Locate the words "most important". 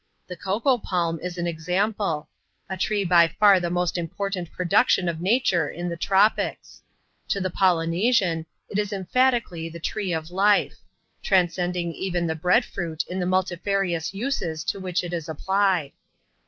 3.69-4.49